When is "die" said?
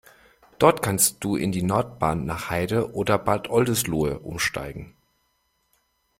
1.51-1.61